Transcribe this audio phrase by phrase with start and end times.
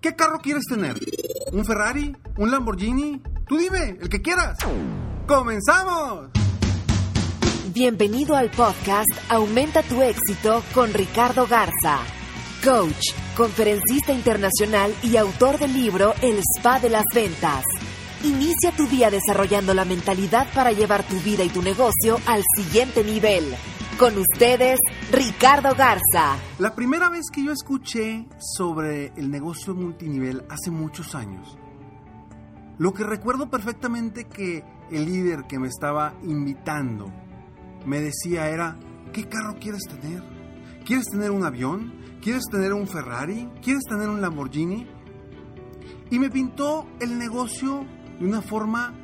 [0.00, 0.96] ¿Qué carro quieres tener?
[1.50, 2.14] ¿Un Ferrari?
[2.36, 3.20] ¿Un Lamborghini?
[3.48, 4.56] Tú dime, el que quieras.
[5.26, 6.30] ¡Comenzamos!
[7.74, 11.98] Bienvenido al podcast Aumenta tu éxito con Ricardo Garza,
[12.64, 17.64] coach, conferencista internacional y autor del libro El Spa de las Ventas.
[18.22, 23.02] Inicia tu día desarrollando la mentalidad para llevar tu vida y tu negocio al siguiente
[23.02, 23.52] nivel.
[23.98, 24.78] Con ustedes,
[25.10, 26.36] Ricardo Garza.
[26.60, 31.58] La primera vez que yo escuché sobre el negocio multinivel hace muchos años,
[32.78, 37.12] lo que recuerdo perfectamente que el líder que me estaba invitando
[37.86, 38.78] me decía era,
[39.12, 40.22] ¿qué carro quieres tener?
[40.84, 41.92] ¿Quieres tener un avión?
[42.22, 43.48] ¿Quieres tener un Ferrari?
[43.62, 44.86] ¿Quieres tener un Lamborghini?
[46.12, 47.84] Y me pintó el negocio
[48.20, 48.94] de una forma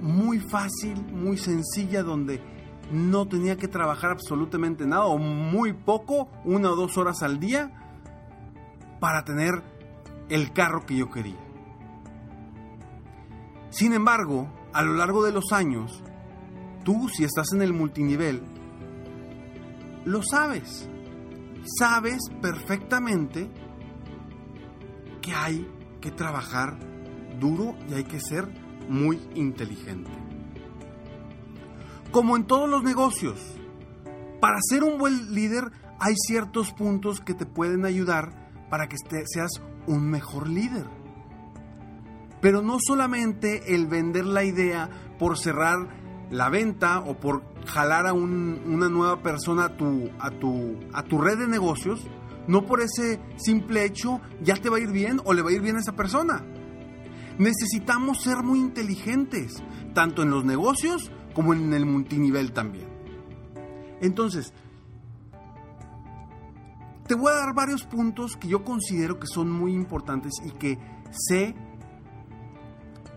[0.00, 2.42] muy fácil, muy sencilla, donde
[2.90, 7.70] no tenía que trabajar absolutamente nada o muy poco, una o dos horas al día,
[9.00, 9.62] para tener
[10.28, 11.38] el carro que yo quería.
[13.70, 16.02] Sin embargo, a lo largo de los años,
[16.84, 18.42] tú si estás en el multinivel,
[20.04, 20.88] lo sabes.
[21.78, 23.50] Sabes perfectamente
[25.20, 25.68] que hay
[26.00, 26.78] que trabajar
[27.38, 28.48] duro y hay que ser
[28.88, 30.10] muy inteligente.
[32.10, 33.38] Como en todos los negocios,
[34.40, 39.62] para ser un buen líder hay ciertos puntos que te pueden ayudar para que seas
[39.86, 40.86] un mejor líder.
[42.40, 45.76] Pero no solamente el vender la idea por cerrar
[46.30, 51.18] la venta o por jalar a una nueva persona a tu, a, tu, a tu
[51.20, 52.04] red de negocios,
[52.48, 55.52] no por ese simple hecho ya te va a ir bien o le va a
[55.52, 56.44] ir bien a esa persona.
[57.38, 59.62] Necesitamos ser muy inteligentes,
[59.94, 62.88] tanto en los negocios como en el multinivel también.
[64.00, 64.52] Entonces,
[67.06, 70.78] te voy a dar varios puntos que yo considero que son muy importantes y que
[71.10, 71.54] sé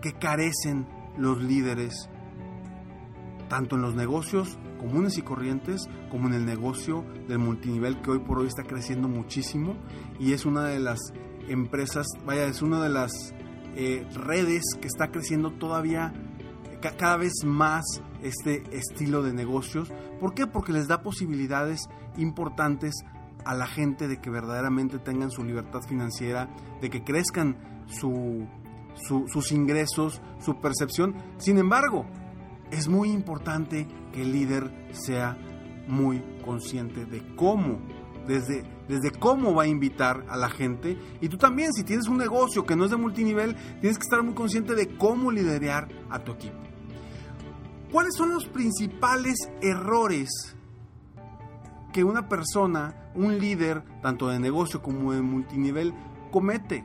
[0.02, 0.86] que carecen
[1.16, 2.10] los líderes,
[3.48, 8.18] tanto en los negocios comunes y corrientes como en el negocio del multinivel que hoy
[8.18, 9.76] por hoy está creciendo muchísimo
[10.18, 10.98] y es una de las
[11.48, 13.12] empresas, vaya, es una de las
[13.76, 16.12] eh, redes que está creciendo todavía
[16.92, 17.84] cada vez más
[18.22, 19.92] este estilo de negocios.
[20.20, 20.46] ¿Por qué?
[20.46, 23.04] Porque les da posibilidades importantes
[23.44, 26.48] a la gente de que verdaderamente tengan su libertad financiera,
[26.80, 27.56] de que crezcan
[27.86, 31.14] sus ingresos, su percepción.
[31.38, 32.06] Sin embargo,
[32.70, 35.36] es muy importante que el líder sea
[35.86, 37.78] muy consciente de cómo,
[38.26, 40.98] desde, desde cómo va a invitar a la gente.
[41.20, 44.22] Y tú también, si tienes un negocio que no es de multinivel, tienes que estar
[44.22, 46.63] muy consciente de cómo liderar a tu equipo.
[47.94, 50.28] ¿Cuáles son los principales errores
[51.92, 55.94] que una persona, un líder, tanto de negocio como de multinivel,
[56.32, 56.84] comete?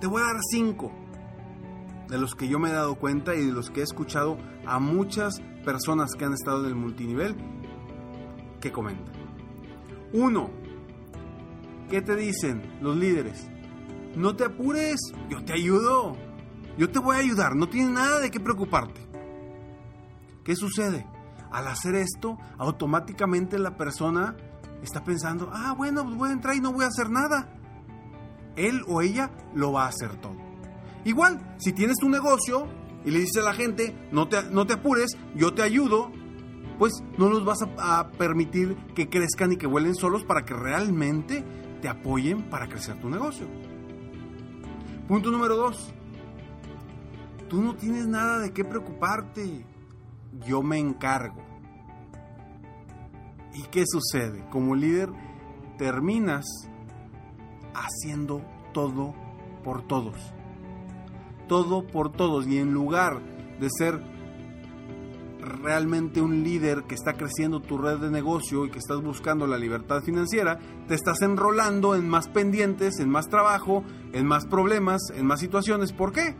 [0.00, 0.90] Te voy a dar cinco
[2.08, 4.36] de los que yo me he dado cuenta y de los que he escuchado
[4.66, 7.36] a muchas personas que han estado en el multinivel
[8.60, 9.14] que comentan.
[10.12, 10.50] Uno,
[11.88, 13.48] ¿qué te dicen los líderes?
[14.16, 14.98] No te apures,
[15.30, 16.27] yo te ayudo.
[16.78, 19.00] Yo te voy a ayudar, no tienes nada de qué preocuparte.
[20.44, 21.04] ¿Qué sucede?
[21.50, 24.36] Al hacer esto, automáticamente la persona
[24.80, 27.52] está pensando, ah, bueno, pues voy a entrar y no voy a hacer nada.
[28.54, 30.36] Él o ella lo va a hacer todo.
[31.04, 32.68] Igual, si tienes tu negocio
[33.04, 36.12] y le dices a la gente, no te, no te apures, yo te ayudo,
[36.78, 40.54] pues no los vas a, a permitir que crezcan y que vuelen solos para que
[40.54, 41.44] realmente
[41.82, 43.48] te apoyen para crecer tu negocio.
[45.08, 45.92] Punto número dos
[47.48, 49.64] Tú no tienes nada de qué preocuparte.
[50.46, 51.42] Yo me encargo.
[53.54, 54.46] ¿Y qué sucede?
[54.50, 55.10] Como líder
[55.78, 56.44] terminas
[57.74, 58.42] haciendo
[58.72, 59.14] todo
[59.64, 60.16] por todos.
[61.48, 62.46] Todo por todos.
[62.46, 63.20] Y en lugar
[63.58, 64.00] de ser
[65.40, 69.56] realmente un líder que está creciendo tu red de negocio y que estás buscando la
[69.56, 75.26] libertad financiera, te estás enrolando en más pendientes, en más trabajo, en más problemas, en
[75.26, 75.92] más situaciones.
[75.92, 76.36] ¿Por qué?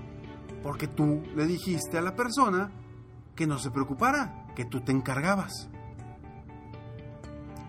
[0.69, 2.71] Porque tú le dijiste a la persona
[3.35, 5.71] que no se preocupara, que tú te encargabas.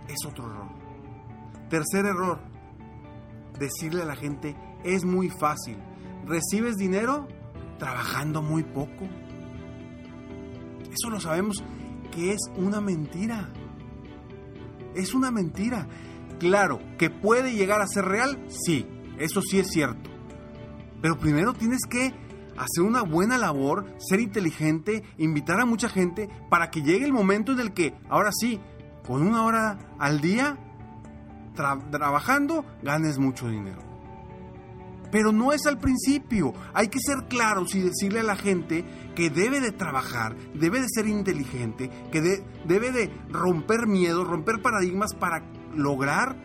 [0.09, 0.67] Es otro error.
[1.69, 2.39] Tercer error,
[3.57, 4.53] decirle a la gente,
[4.83, 5.77] es muy fácil.
[6.25, 7.29] ¿Recibes dinero?
[7.77, 9.07] Trabajando muy poco.
[10.91, 11.63] Eso lo sabemos
[12.11, 13.47] que es una mentira.
[14.93, 15.87] Es una mentira.
[16.37, 18.85] Claro, que puede llegar a ser real, sí,
[19.17, 20.09] eso sí es cierto.
[21.01, 22.27] Pero primero tienes que
[22.59, 27.53] hacer una buena labor, ser inteligente, invitar a mucha gente para que llegue el momento
[27.53, 28.59] en el que, ahora sí,
[29.07, 30.57] con una hora al día,
[31.55, 33.81] trabajando, ganes mucho dinero.
[35.11, 36.53] Pero no es al principio.
[36.73, 38.85] Hay que ser claros y decirle a la gente
[39.15, 42.21] que debe de trabajar, debe de ser inteligente, que
[42.65, 45.43] debe de romper miedos, romper paradigmas para
[45.75, 46.35] lograr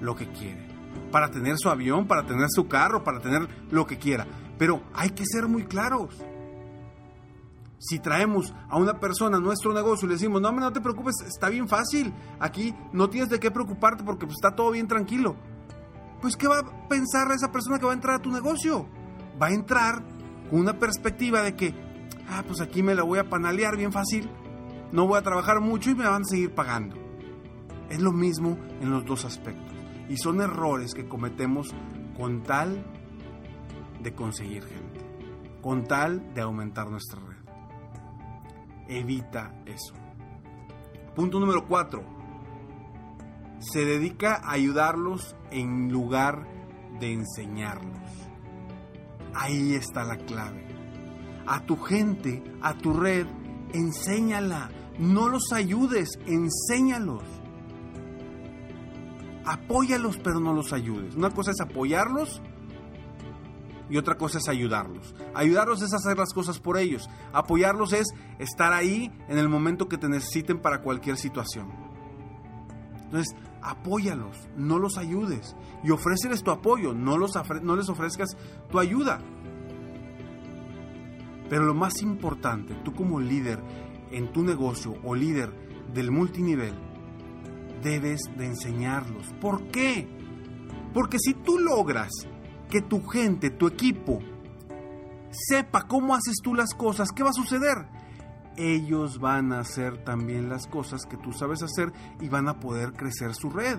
[0.00, 0.66] lo que quiere.
[1.10, 4.26] Para tener su avión, para tener su carro, para tener lo que quiera.
[4.58, 6.14] Pero hay que ser muy claros.
[7.78, 11.16] Si traemos a una persona a nuestro negocio y le decimos, no, no te preocupes,
[11.26, 15.36] está bien fácil, aquí no tienes de qué preocuparte porque pues, está todo bien tranquilo.
[16.22, 18.86] Pues, ¿qué va a pensar esa persona que va a entrar a tu negocio?
[19.40, 20.02] Va a entrar
[20.48, 21.74] con una perspectiva de que,
[22.30, 24.30] ah, pues aquí me la voy a panalear bien fácil,
[24.90, 26.96] no voy a trabajar mucho y me van a seguir pagando.
[27.90, 29.74] Es lo mismo en los dos aspectos.
[30.08, 31.74] Y son errores que cometemos
[32.16, 32.82] con tal
[34.04, 35.00] de conseguir gente,
[35.60, 37.34] con tal de aumentar nuestra red.
[38.86, 39.94] Evita eso.
[41.16, 42.04] Punto número cuatro.
[43.58, 46.46] Se dedica a ayudarlos en lugar
[47.00, 47.98] de enseñarlos.
[49.34, 50.66] Ahí está la clave.
[51.46, 53.26] A tu gente, a tu red,
[53.72, 54.70] enséñala.
[54.98, 57.24] No los ayudes, enséñalos.
[59.46, 61.16] Apóyalos, pero no los ayudes.
[61.16, 62.42] Una cosa es apoyarlos
[63.90, 65.14] y otra cosa es ayudarlos.
[65.34, 67.08] Ayudarlos es hacer las cosas por ellos.
[67.32, 68.08] Apoyarlos es
[68.38, 71.68] estar ahí en el momento que te necesiten para cualquier situación.
[73.04, 75.54] Entonces, apóyalos, no los ayudes.
[75.82, 78.36] Y ofréceles tu apoyo, no, los no les ofrezcas
[78.70, 79.20] tu ayuda.
[81.48, 83.60] Pero lo más importante, tú como líder
[84.10, 85.52] en tu negocio o líder
[85.92, 86.74] del multinivel,
[87.82, 89.32] debes de enseñarlos.
[89.40, 90.08] ¿Por qué?
[90.94, 92.10] Porque si tú logras
[92.68, 94.20] que tu gente, tu equipo,
[95.30, 97.86] sepa cómo haces tú las cosas, ¿qué va a suceder?
[98.56, 102.92] Ellos van a hacer también las cosas que tú sabes hacer y van a poder
[102.92, 103.78] crecer su red.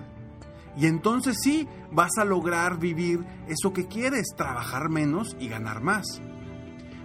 [0.76, 6.20] Y entonces sí, vas a lograr vivir eso que quieres, trabajar menos y ganar más.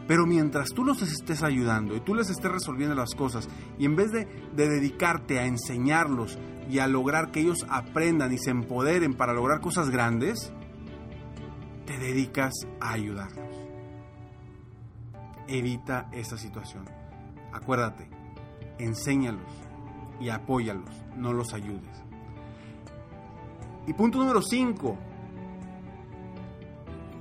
[0.07, 3.48] Pero mientras tú los estés ayudando y tú les estés resolviendo las cosas
[3.80, 6.38] y en vez de, de, dedicarte a enseñarlos
[6.69, 10.51] y a lograr que ellos aprendan y se empoderen para lograr cosas grandes,
[11.91, 13.57] te dedicas a ayudarlos.
[15.49, 16.85] Evita esta situación.
[17.51, 18.09] Acuérdate,
[18.77, 19.51] enséñalos
[20.21, 22.03] y apóyalos, no los ayudes.
[23.88, 24.98] Y punto número 5.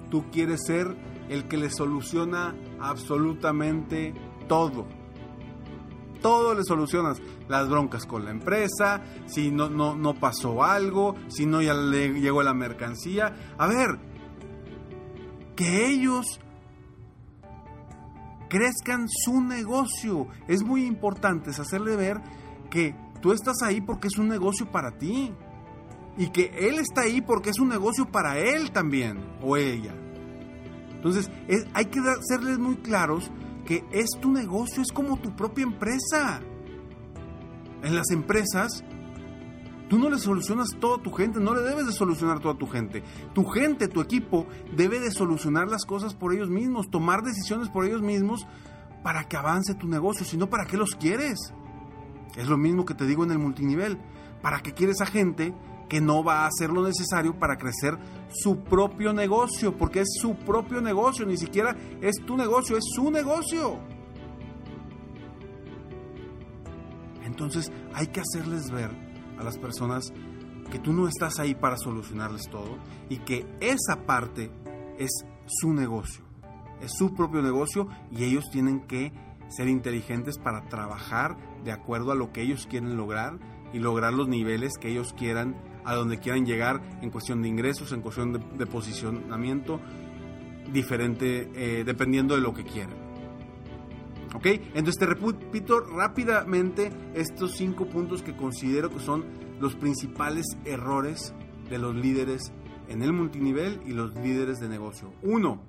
[0.09, 0.97] Tú quieres ser
[1.29, 4.15] el que le soluciona absolutamente
[4.47, 4.87] todo.
[6.23, 7.21] Todo le solucionas.
[7.49, 12.21] Las broncas con la empresa, si no, no, no pasó algo, si no ya le
[12.21, 13.35] llegó la mercancía.
[13.59, 14.10] A ver,
[15.61, 16.41] que ellos
[18.49, 20.27] crezcan su negocio.
[20.49, 22.23] Es muy importante hacerle ver
[22.71, 25.35] que tú estás ahí porque es un negocio para ti.
[26.17, 29.95] Y que él está ahí porque es un negocio para él también, o ella.
[30.93, 31.31] Entonces,
[31.75, 33.31] hay que hacerles muy claros
[33.67, 36.41] que es tu negocio, es como tu propia empresa.
[37.83, 38.83] En las empresas
[39.91, 42.69] Tú no le solucionas todo tu gente, no le debes de solucionar todo a tu
[42.69, 43.03] gente.
[43.35, 47.85] Tu gente, tu equipo, debe de solucionar las cosas por ellos mismos, tomar decisiones por
[47.85, 48.47] ellos mismos
[49.03, 51.53] para que avance tu negocio, si no, ¿para qué los quieres?
[52.37, 53.99] Es lo mismo que te digo en el multinivel.
[54.41, 55.53] ¿Para qué quieres a gente
[55.89, 59.77] que no va a hacer lo necesario para crecer su propio negocio?
[59.77, 63.81] Porque es su propio negocio, ni siquiera es tu negocio, es su negocio.
[67.25, 69.10] Entonces hay que hacerles ver
[69.41, 70.13] a las personas
[70.71, 72.79] que tú no estás ahí para solucionarles todo
[73.09, 74.51] y que esa parte
[74.99, 75.11] es
[75.47, 76.25] su negocio,
[76.81, 79.13] es su propio negocio y ellos tienen que
[79.49, 83.39] ser inteligentes para trabajar de acuerdo a lo que ellos quieren lograr
[83.73, 87.93] y lograr los niveles que ellos quieran, a donde quieran llegar en cuestión de ingresos,
[87.93, 89.81] en cuestión de, posicionamiento,
[90.73, 93.00] diferente, eh, dependiendo de lo que quieran.
[94.35, 94.47] ¿Ok?
[94.47, 99.25] Entonces te repito rápidamente estos cinco puntos que considero que son
[99.61, 101.35] los principales errores
[101.69, 102.53] de los líderes
[102.89, 105.13] en el multinivel y los líderes de negocio.
[105.23, 105.61] Uno,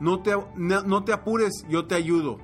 [0.00, 2.38] no te, no te apures, yo te ayudo.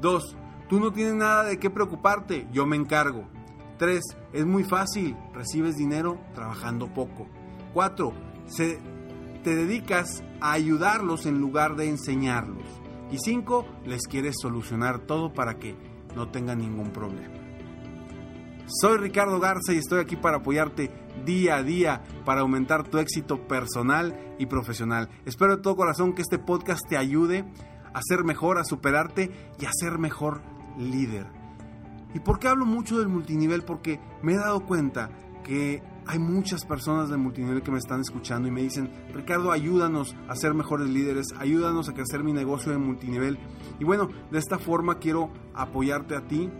[0.00, 0.36] Dos,
[0.68, 3.28] tú no tienes nada de qué preocuparte, yo me encargo.
[3.78, 4.02] Tres,
[4.32, 7.26] es muy fácil, recibes dinero trabajando poco.
[7.72, 8.12] Cuatro,
[8.56, 12.64] te dedicas a ayudarlos en lugar de enseñarlos.
[13.10, 15.76] Y cinco, les quieres solucionar todo para que
[16.16, 17.34] no tengan ningún problema.
[18.66, 20.90] Soy Ricardo Garza y estoy aquí para apoyarte
[21.24, 25.10] día a día para aumentar tu éxito personal y profesional.
[25.26, 27.44] Espero de todo corazón que este podcast te ayude
[27.92, 29.30] a ser mejor, a superarte
[29.60, 30.40] y a ser mejor
[30.78, 31.26] líder.
[32.14, 33.62] ¿Y por qué hablo mucho del multinivel?
[33.62, 35.10] Porque me he dado cuenta
[35.42, 40.14] que hay muchas personas del multinivel que me están escuchando y me dicen, Ricardo, ayúdanos
[40.28, 43.38] a ser mejores líderes, ayúdanos a crecer mi negocio en multinivel.
[43.78, 46.50] Y bueno, de esta forma quiero apoyarte a ti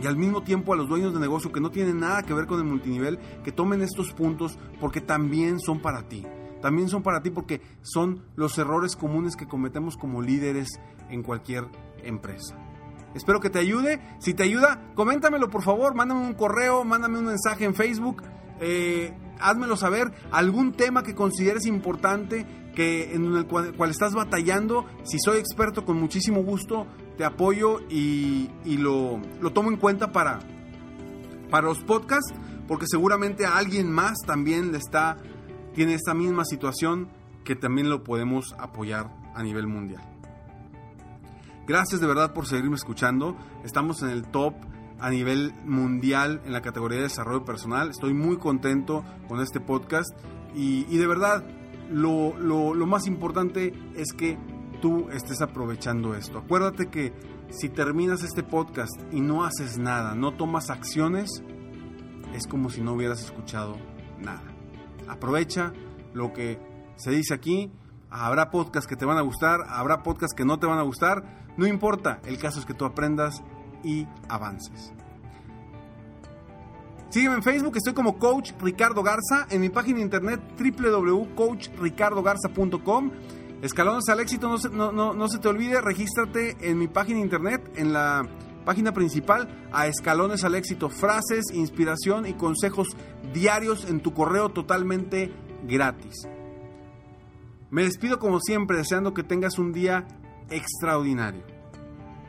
[0.00, 2.46] y al mismo tiempo a los dueños de negocio que no tienen nada que ver
[2.46, 6.24] con el multinivel, que tomen estos puntos porque también son para ti.
[6.60, 11.64] También son para ti porque son los errores comunes que cometemos como líderes en cualquier
[12.02, 12.56] empresa.
[13.14, 14.00] Espero que te ayude.
[14.18, 15.94] Si te ayuda, coméntamelo por favor.
[15.94, 18.22] Mándame un correo, mándame un mensaje en Facebook.
[18.60, 20.12] Eh, házmelo saber.
[20.30, 24.86] Algún tema que consideres importante, que en el cual, estás batallando.
[25.04, 26.86] Si soy experto, con muchísimo gusto
[27.16, 29.20] te apoyo y, lo,
[29.52, 30.38] tomo en cuenta para,
[31.50, 32.32] para los podcasts,
[32.68, 35.16] porque seguramente a alguien más también le está,
[35.74, 37.08] tiene esta misma situación
[37.44, 40.02] que también lo podemos apoyar a nivel mundial.
[41.66, 43.36] Gracias de verdad por seguirme escuchando.
[43.64, 44.54] Estamos en el top
[45.00, 47.90] a nivel mundial en la categoría de desarrollo personal.
[47.90, 50.10] Estoy muy contento con este podcast
[50.54, 51.44] y, de verdad
[51.90, 54.38] lo, lo más importante es que
[54.80, 56.38] tú estés aprovechando esto.
[56.38, 57.12] Acuérdate que
[57.50, 61.42] si terminas este podcast y no haces nada, no tomas acciones,
[62.34, 63.76] es como si no hubieras escuchado
[64.18, 64.42] nada.
[65.08, 65.72] Aprovecha
[66.12, 66.60] lo que
[66.96, 67.70] se dice aquí.
[68.10, 71.46] Habrá podcasts que te van a gustar, habrá podcasts que no te van a gustar.
[71.56, 73.42] No importa, el caso es que tú aprendas
[73.82, 74.92] y avances.
[77.10, 83.10] Sígueme en Facebook, estoy como Coach Ricardo Garza, en mi página de internet www.coachricardogarza.com
[83.62, 87.72] Escalones al éxito, no se, no, se te olvide, regístrate en mi página de internet,
[87.74, 88.28] en la
[88.64, 92.86] página principal, a Escalones al éxito, frases, inspiración y consejos
[93.32, 95.32] diarios en tu correo totalmente
[95.64, 96.28] gratis.
[97.70, 100.06] Me despido como siempre, deseando que tengas un día
[100.50, 101.57] extraordinario.